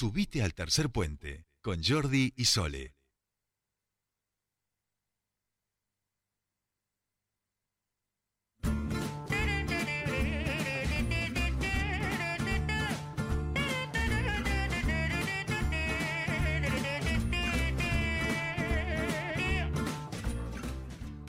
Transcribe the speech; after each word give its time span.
Subite 0.00 0.44
al 0.44 0.54
tercer 0.54 0.90
puente 0.90 1.48
con 1.60 1.82
Jordi 1.82 2.32
y 2.36 2.44
Sole. 2.44 2.94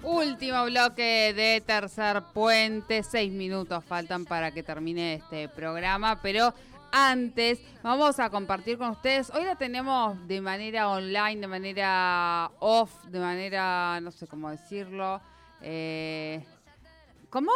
Último 0.04 0.66
bloque 0.66 1.34
de 1.34 1.64
Tercer 1.66 2.22
Puente. 2.36 3.02
Seis 3.02 3.32
minutos 3.32 3.84
faltan 3.84 4.26
para 4.26 4.52
que 4.52 4.62
termine 4.62 5.16
este 5.16 5.50
programa, 5.50 6.22
pero 6.22 6.54
antes 6.92 7.62
vamos 7.84 8.20
a 8.20 8.30
compartir 8.30 8.78
con 8.78 8.90
ustedes. 8.92 9.30
Hoy 9.32 9.44
la 9.44 9.56
tenemos 9.56 10.28
de 10.28 10.42
manera 10.42 10.90
online, 10.90 11.42
de 11.42 11.48
manera 11.48 12.52
off, 12.60 13.06
de 13.06 13.20
manera, 13.20 14.00
no 14.02 14.12
sé 14.12 14.28
cómo 14.28 14.50
decirlo. 14.50 15.22
Eh, 15.62 16.44
¿Cómo? 17.30 17.52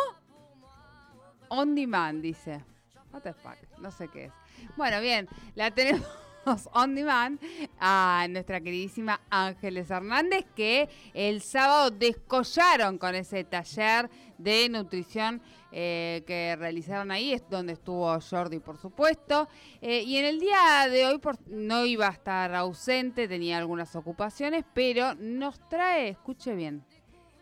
On 1.50 1.76
demand, 1.76 2.22
dice. 2.22 2.64
What 3.12 3.22
the 3.22 3.34
fuck? 3.34 3.58
No 3.80 3.92
sé 3.92 4.08
qué 4.08 4.26
es. 4.26 4.34
Bueno, 4.76 5.02
bien, 5.02 5.28
la 5.56 5.72
tenemos 5.72 6.08
on 6.74 6.96
demand 6.96 7.40
a 7.80 8.26
nuestra 8.30 8.62
queridísima 8.62 9.22
Ángeles 9.30 9.90
Hernández 9.90 10.46
que 10.56 10.90
el 11.14 11.42
sábado 11.42 11.92
descollaron 11.92 12.98
con 12.98 13.16
ese 13.16 13.44
taller 13.44 14.10
de 14.38 14.68
nutrición 14.70 15.42
eh, 15.72 16.24
que 16.28 16.56
realizaron 16.56 17.10
ahí, 17.12 17.34
es 17.34 17.50
donde 17.50 17.74
estuvo 17.74 18.20
Jordi 18.20 18.60
por 18.60 18.78
supuesto. 18.78 19.48
Eh, 19.82 20.04
y 20.04 20.18
en 20.18 20.26
el 20.26 20.40
día 20.40 20.88
de 20.90 21.06
hoy 21.06 21.20
no 21.48 21.86
iba 21.86 22.08
a 22.08 22.12
estar 22.12 22.54
ausente, 22.54 23.28
tenía 23.28 23.58
algunas 23.58 23.96
ocupaciones, 23.96 24.66
pero 24.74 25.16
nos 25.16 25.60
trae, 25.70 26.10
escuche 26.10 26.54
bien, 26.54 26.84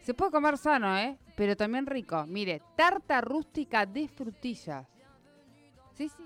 se 0.01 0.13
puede 0.13 0.31
comer 0.31 0.57
sano, 0.57 0.97
¿eh? 0.97 1.17
Pero 1.35 1.55
también 1.55 1.85
rico. 1.85 2.25
Mire, 2.27 2.61
tarta 2.75 3.21
rústica 3.21 3.85
de 3.85 4.07
frutillas. 4.07 4.87
Sí, 5.93 6.09
sí, 6.09 6.23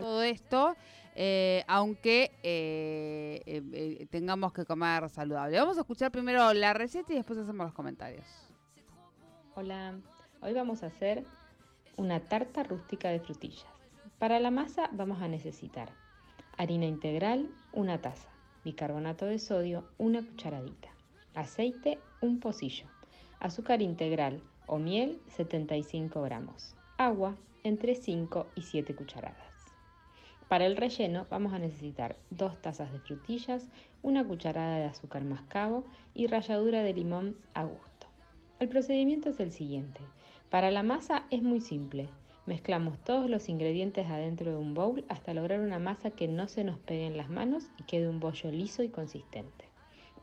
todo 0.00 0.22
esto. 0.22 0.76
Eh, 1.20 1.64
aunque 1.66 2.30
eh, 2.44 3.42
eh, 3.44 4.06
tengamos 4.08 4.52
que 4.52 4.64
comer 4.64 5.10
saludable. 5.10 5.58
Vamos 5.58 5.76
a 5.76 5.80
escuchar 5.80 6.12
primero 6.12 6.54
la 6.54 6.72
receta 6.74 7.12
y 7.12 7.16
después 7.16 7.40
hacemos 7.40 7.66
los 7.66 7.74
comentarios. 7.74 8.24
Hola, 9.56 9.98
hoy 10.40 10.52
vamos 10.52 10.84
a 10.84 10.86
hacer 10.86 11.24
una 11.96 12.20
tarta 12.20 12.62
rústica 12.62 13.08
de 13.08 13.18
frutillas. 13.18 13.66
Para 14.20 14.38
la 14.38 14.52
masa 14.52 14.90
vamos 14.92 15.20
a 15.20 15.26
necesitar 15.26 15.90
harina 16.56 16.86
integral, 16.86 17.50
una 17.72 18.00
taza, 18.00 18.28
bicarbonato 18.64 19.26
de 19.26 19.40
sodio, 19.40 19.88
una 19.98 20.22
cucharadita, 20.22 20.88
aceite, 21.34 21.98
un 22.20 22.38
pocillo, 22.38 22.86
azúcar 23.40 23.82
integral 23.82 24.40
o 24.66 24.78
miel, 24.78 25.20
75 25.28 26.22
gramos, 26.22 26.76
agua, 26.96 27.36
entre 27.64 27.94
5 27.94 28.46
y 28.54 28.62
7 28.62 28.94
cucharadas. 28.94 29.47
Para 30.48 30.64
el 30.64 30.76
relleno 30.78 31.26
vamos 31.30 31.52
a 31.52 31.58
necesitar 31.58 32.16
dos 32.30 32.60
tazas 32.62 32.90
de 32.90 33.00
frutillas, 33.00 33.68
una 34.02 34.26
cucharada 34.26 34.78
de 34.78 34.86
azúcar 34.86 35.22
mascabo 35.24 35.84
y 36.14 36.26
ralladura 36.26 36.82
de 36.82 36.94
limón 36.94 37.36
a 37.52 37.64
gusto. 37.64 38.06
El 38.58 38.68
procedimiento 38.68 39.28
es 39.28 39.40
el 39.40 39.52
siguiente. 39.52 40.00
Para 40.48 40.70
la 40.70 40.82
masa 40.82 41.24
es 41.30 41.42
muy 41.42 41.60
simple. 41.60 42.08
Mezclamos 42.46 42.98
todos 43.04 43.28
los 43.28 43.50
ingredientes 43.50 44.06
adentro 44.06 44.50
de 44.50 44.56
un 44.56 44.72
bowl 44.72 45.04
hasta 45.10 45.34
lograr 45.34 45.60
una 45.60 45.78
masa 45.78 46.10
que 46.10 46.28
no 46.28 46.48
se 46.48 46.64
nos 46.64 46.78
pegue 46.78 47.06
en 47.06 47.18
las 47.18 47.28
manos 47.28 47.68
y 47.78 47.82
quede 47.82 48.08
un 48.08 48.18
bollo 48.18 48.50
liso 48.50 48.82
y 48.82 48.88
consistente. 48.88 49.66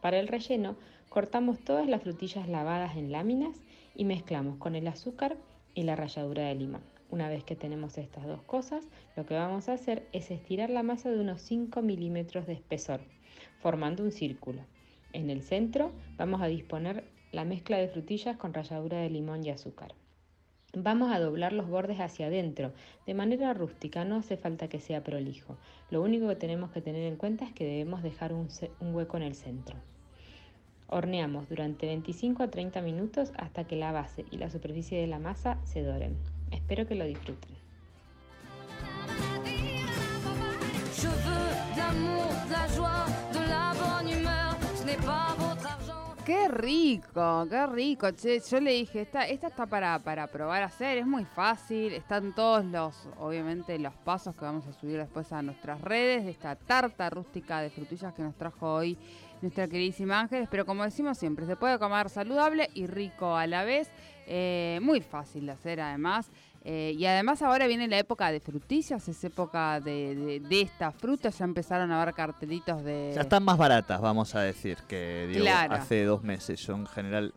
Para 0.01 0.19
el 0.19 0.27
relleno 0.27 0.75
cortamos 1.09 1.59
todas 1.59 1.87
las 1.87 2.01
frutillas 2.01 2.49
lavadas 2.49 2.97
en 2.97 3.11
láminas 3.11 3.61
y 3.95 4.05
mezclamos 4.05 4.57
con 4.57 4.75
el 4.75 4.87
azúcar 4.87 5.37
y 5.75 5.83
la 5.83 5.95
ralladura 5.95 6.47
de 6.47 6.55
limón. 6.55 6.94
Una 7.09 7.29
vez 7.29 7.43
que 7.43 7.55
tenemos 7.55 7.97
estas 7.97 8.25
dos 8.25 8.41
cosas, 8.43 8.87
lo 9.15 9.25
que 9.25 9.35
vamos 9.35 9.69
a 9.69 9.73
hacer 9.73 10.07
es 10.11 10.31
estirar 10.31 10.69
la 10.69 10.83
masa 10.83 11.11
de 11.11 11.19
unos 11.19 11.41
5 11.41 11.81
milímetros 11.81 12.47
de 12.47 12.53
espesor, 12.53 13.01
formando 13.59 14.03
un 14.03 14.11
círculo. 14.11 14.63
En 15.13 15.29
el 15.29 15.43
centro 15.43 15.91
vamos 16.17 16.41
a 16.41 16.47
disponer 16.47 17.05
la 17.31 17.45
mezcla 17.45 17.77
de 17.77 17.87
frutillas 17.87 18.37
con 18.37 18.53
ralladura 18.53 18.97
de 18.97 19.09
limón 19.09 19.45
y 19.45 19.49
azúcar. 19.49 19.93
Vamos 20.73 21.13
a 21.13 21.19
doblar 21.19 21.53
los 21.53 21.69
bordes 21.69 22.01
hacia 22.01 22.27
adentro, 22.27 22.73
de 23.05 23.13
manera 23.13 23.53
rústica, 23.53 24.03
no 24.03 24.17
hace 24.17 24.35
falta 24.35 24.67
que 24.67 24.81
sea 24.81 25.03
prolijo. 25.03 25.57
Lo 25.89 26.01
único 26.01 26.27
que 26.27 26.35
tenemos 26.35 26.71
que 26.71 26.81
tener 26.81 27.03
en 27.03 27.15
cuenta 27.15 27.45
es 27.45 27.53
que 27.53 27.65
debemos 27.65 28.03
dejar 28.03 28.33
un, 28.33 28.49
un 28.81 28.93
hueco 28.93 29.15
en 29.15 29.23
el 29.23 29.35
centro. 29.35 29.77
Horneamos 30.87 31.47
durante 31.47 31.85
25 31.87 32.43
a 32.43 32.49
30 32.49 32.81
minutos 32.81 33.31
hasta 33.37 33.63
que 33.63 33.77
la 33.77 33.93
base 33.93 34.25
y 34.31 34.37
la 34.37 34.49
superficie 34.49 34.99
de 34.99 35.07
la 35.07 35.19
masa 35.19 35.59
se 35.63 35.81
doren. 35.81 36.34
Espero 36.51 36.87
que 36.87 36.95
lo 36.95 37.05
disfruten. 37.05 37.55
Qué 46.25 46.47
rico, 46.47 47.45
qué 47.51 47.67
rico. 47.67 48.07
yo 48.09 48.59
le 48.59 48.71
dije, 48.71 49.01
esta, 49.01 49.27
esta 49.27 49.45
está 49.45 49.67
para, 49.67 49.99
para 49.99 50.25
probar 50.25 50.63
a 50.63 50.65
hacer, 50.65 50.97
es 50.97 51.05
muy 51.05 51.23
fácil. 51.23 51.93
Están 51.93 52.33
todos 52.33 52.65
los, 52.65 53.07
obviamente, 53.19 53.77
los 53.77 53.93
pasos 53.93 54.35
que 54.35 54.43
vamos 54.43 54.65
a 54.65 54.73
subir 54.73 54.97
después 54.97 55.31
a 55.31 55.43
nuestras 55.43 55.79
redes 55.81 56.25
de 56.25 56.31
esta 56.31 56.55
tarta 56.55 57.11
rústica 57.11 57.61
de 57.61 57.69
frutillas 57.69 58.11
que 58.15 58.23
nos 58.23 58.33
trajo 58.33 58.73
hoy 58.73 58.97
nuestra 59.43 59.67
queridísima 59.67 60.19
Ángeles. 60.19 60.47
Pero 60.49 60.65
como 60.65 60.83
decimos 60.83 61.15
siempre, 61.19 61.45
se 61.45 61.57
puede 61.57 61.77
comer 61.77 62.09
saludable 62.09 62.71
y 62.73 62.87
rico 62.87 63.35
a 63.35 63.45
la 63.45 63.63
vez. 63.63 63.91
Eh, 64.25 64.79
muy 64.81 65.01
fácil 65.01 65.45
de 65.45 65.51
hacer 65.51 65.79
además. 65.79 66.31
Eh, 66.67 66.95
y 66.97 67.05
además 67.05 67.43
ahora 67.43 67.67
viene 67.67 67.87
la 67.87 67.99
época 67.99 68.31
de 68.31 68.39
frutillas, 68.39 69.07
es 69.07 69.23
época 69.23 69.79
de, 69.79 70.39
de, 70.39 70.61
estas 70.61 70.95
frutas, 70.95 71.37
ya 71.37 71.45
empezaron 71.45 71.91
a 71.91 72.01
haber 72.01 72.15
cartelitos 72.15 72.83
de... 72.83 73.11
Ya 73.13 73.21
están 73.21 73.43
más 73.43 73.55
baratas, 73.55 74.01
vamos 74.01 74.33
a 74.33 74.41
decir, 74.41 74.79
que 74.87 75.47
hace 75.69 76.05
dos 76.05 76.23
meses. 76.23 76.59
Yo 76.65 76.73
en 76.73 76.87
general 76.87 77.35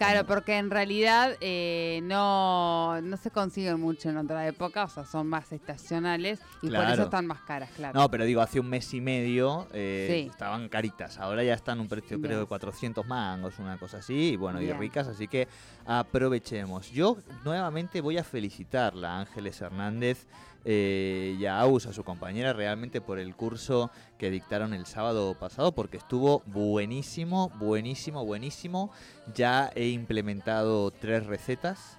Claro, 0.00 0.26
porque 0.26 0.56
en 0.56 0.70
realidad 0.70 1.36
eh, 1.42 2.00
no, 2.04 3.02
no 3.02 3.16
se 3.18 3.30
consiguen 3.30 3.78
mucho 3.78 4.08
en 4.08 4.16
otra 4.16 4.46
época, 4.48 4.84
o 4.84 4.88
sea, 4.88 5.04
son 5.04 5.26
más 5.26 5.52
estacionales 5.52 6.40
y 6.62 6.70
por 6.70 6.84
eso 6.88 7.02
están 7.02 7.26
más 7.26 7.40
caras, 7.42 7.68
claro. 7.76 8.00
No, 8.00 8.10
pero 8.10 8.24
digo, 8.24 8.40
hace 8.40 8.58
un 8.58 8.68
mes 8.70 8.94
y 8.94 9.00
medio 9.02 9.68
eh, 9.74 10.26
estaban 10.30 10.70
caritas, 10.70 11.18
ahora 11.18 11.44
ya 11.44 11.52
están 11.52 11.80
un 11.80 11.88
precio 11.88 12.18
creo 12.18 12.40
de 12.40 12.46
400 12.46 13.06
mangos, 13.06 13.58
una 13.58 13.76
cosa 13.76 13.98
así, 13.98 14.30
y 14.30 14.36
bueno, 14.36 14.62
y 14.62 14.72
ricas, 14.72 15.06
así 15.06 15.28
que 15.28 15.48
aprovechemos. 15.84 16.90
Yo 16.90 17.18
nuevamente 17.44 18.00
voy 18.00 18.16
a 18.16 18.24
felicitarla, 18.24 19.20
Ángeles 19.20 19.60
Hernández, 19.60 20.26
eh, 20.64 21.36
y 21.38 21.46
a 21.46 21.64
su 21.92 22.04
compañera, 22.04 22.52
realmente 22.52 23.00
por 23.00 23.18
el 23.18 23.34
curso 23.34 23.90
que 24.18 24.30
dictaron 24.30 24.74
el 24.74 24.86
sábado 24.86 25.34
pasado, 25.34 25.72
porque 25.72 25.96
estuvo 25.96 26.40
buenísimo, 26.46 27.50
buenísimo, 27.58 28.24
buenísimo. 28.24 28.90
Ya 29.34 29.70
he 29.74 29.88
implementado 29.88 30.90
tres 30.90 31.26
recetas. 31.26 31.98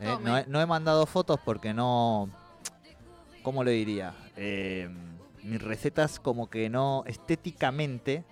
Eh, 0.00 0.16
no, 0.46 0.60
he, 0.60 0.66
mandado 0.66 1.06
fotos 1.06 1.40
porque 1.44 1.74
no... 1.74 2.28
¿Cómo 3.42 3.64
le 3.64 3.72
diría? 3.72 4.14
Eh, 4.36 4.88
mis 5.42 5.62
recetas 5.62 6.20
como 6.20 6.50
que 6.50 6.68
no 6.68 7.04
estéticamente... 7.06 8.24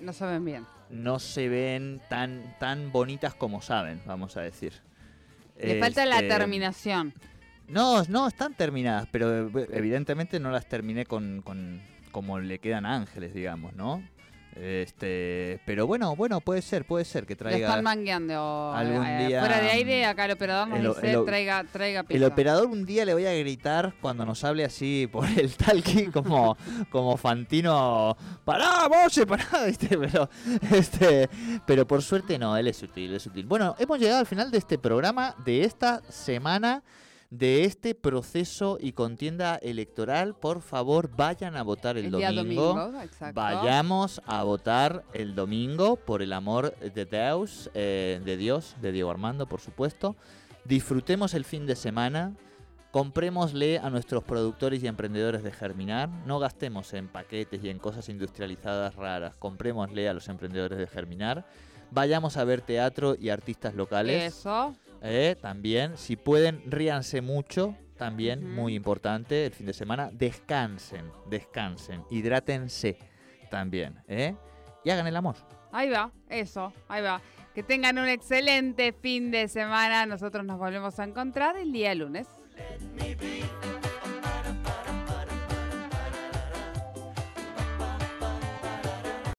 No 0.00 0.12
saben 0.12 0.44
bien. 0.44 0.66
No 0.88 1.18
se 1.18 1.48
ven 1.48 2.00
tan, 2.08 2.56
tan 2.58 2.90
bonitas 2.92 3.34
como 3.34 3.60
saben, 3.62 4.02
vamos 4.06 4.36
a 4.36 4.40
decir. 4.40 4.72
Le 5.58 5.78
falta 5.78 6.06
la 6.06 6.16
este, 6.16 6.28
terminación. 6.28 7.14
No, 7.72 8.02
no, 8.04 8.28
están 8.28 8.54
terminadas, 8.54 9.08
pero 9.10 9.50
evidentemente 9.72 10.38
no 10.38 10.50
las 10.50 10.66
terminé 10.66 11.06
con, 11.06 11.42
con 11.42 11.80
como 12.12 12.38
le 12.38 12.58
quedan 12.58 12.86
a 12.86 12.94
Ángeles, 12.94 13.34
digamos, 13.34 13.74
¿no? 13.74 14.02
Este, 14.54 15.60
pero 15.64 15.86
bueno, 15.86 16.14
bueno, 16.14 16.42
puede 16.42 16.60
ser, 16.60 16.84
puede 16.84 17.06
ser 17.06 17.24
que 17.24 17.34
traiga. 17.34 17.68
están 17.68 17.82
mangueando 17.82 18.70
algún 18.74 19.06
eh, 19.06 19.26
día. 19.26 19.40
Fuera 19.40 19.62
de 19.62 19.70
aire, 19.70 20.04
acá 20.04 20.26
el 20.26 20.32
operador 20.32 20.68
nos 20.68 21.00
dice 21.00 21.16
traiga, 21.24 21.64
traiga 21.64 22.04
El 22.06 22.22
operador 22.24 22.66
un 22.66 22.84
día 22.84 23.06
le 23.06 23.14
voy 23.14 23.24
a 23.24 23.32
gritar 23.32 23.94
cuando 24.02 24.26
nos 24.26 24.44
hable 24.44 24.64
así 24.64 25.08
por 25.10 25.26
el 25.26 25.56
talqui 25.56 26.06
como, 26.12 26.58
como 26.90 27.16
Fantino. 27.16 28.14
¡Pará, 28.44 28.88
Moche, 28.90 29.26
pará! 29.26 29.46
Pero, 29.88 30.28
este, 30.70 31.28
pero 31.66 31.86
por 31.86 32.02
suerte 32.02 32.38
no, 32.38 32.56
él 32.56 32.66
es 32.66 32.76
sutil, 32.76 33.14
es 33.14 33.22
sutil. 33.22 33.46
Bueno, 33.46 33.74
hemos 33.78 33.98
llegado 33.98 34.20
al 34.20 34.26
final 34.26 34.50
de 34.50 34.58
este 34.58 34.78
programa 34.78 35.34
de 35.44 35.64
esta 35.64 36.02
semana 36.10 36.82
de 37.32 37.64
este 37.64 37.94
proceso 37.94 38.76
y 38.78 38.92
contienda 38.92 39.56
electoral, 39.56 40.34
por 40.34 40.60
favor 40.60 41.08
vayan 41.16 41.56
a 41.56 41.62
votar 41.62 41.96
el, 41.96 42.10
domingo. 42.10 42.92
Vayamos 43.32 44.20
a 44.26 44.42
votar 44.42 45.02
el 45.14 45.34
domingo 45.34 45.96
por 45.96 46.20
el 46.20 46.34
amor 46.34 46.76
de 46.76 47.06
Dios, 47.06 47.70
eh, 47.72 48.20
de 48.22 48.36
Dios, 48.36 48.76
de 48.82 48.92
Diego 48.92 49.10
Armando, 49.10 49.46
por 49.46 49.60
supuesto. 49.60 50.14
Disfrutemos 50.66 51.32
el 51.32 51.46
fin 51.46 51.64
de 51.64 51.74
semana. 51.74 52.36
Comprémosle 52.90 53.78
a 53.78 53.88
nuestros 53.88 54.22
productores 54.22 54.82
y 54.82 54.86
emprendedores 54.86 55.42
de 55.42 55.52
Germinar. 55.52 56.10
No 56.26 56.38
gastemos 56.38 56.92
en 56.92 57.08
paquetes 57.08 57.64
y 57.64 57.70
en 57.70 57.78
cosas 57.78 58.10
industrializadas 58.10 58.94
raras. 58.96 59.38
Comprémosle 59.38 60.06
a 60.06 60.12
los 60.12 60.28
emprendedores 60.28 60.78
de 60.78 60.86
Germinar. 60.86 61.46
Vayamos 61.90 62.36
a 62.36 62.44
ver 62.44 62.60
teatro 62.60 63.16
y 63.18 63.30
artistas 63.30 63.74
locales. 63.74 64.34
Eso. 64.34 64.74
Eh, 65.02 65.36
también, 65.40 65.96
si 65.98 66.16
pueden, 66.16 66.62
ríanse 66.70 67.20
mucho. 67.20 67.76
También, 67.96 68.52
muy 68.52 68.74
importante, 68.74 69.46
el 69.46 69.52
fin 69.52 69.66
de 69.66 69.72
semana. 69.72 70.10
Descansen, 70.12 71.10
descansen. 71.28 72.02
Hidrátense 72.10 72.98
también. 73.50 74.00
¿eh? 74.08 74.34
Y 74.84 74.90
hagan 74.90 75.06
el 75.06 75.16
amor. 75.16 75.36
Ahí 75.72 75.88
va, 75.88 76.10
eso, 76.28 76.72
ahí 76.88 77.02
va. 77.02 77.20
Que 77.54 77.62
tengan 77.62 77.98
un 77.98 78.08
excelente 78.08 78.92
fin 78.92 79.30
de 79.30 79.48
semana. 79.48 80.06
Nosotros 80.06 80.44
nos 80.44 80.58
volvemos 80.58 80.98
a 80.98 81.04
encontrar 81.04 81.56
el 81.56 81.72
día 81.72 81.94
lunes. 81.94 82.26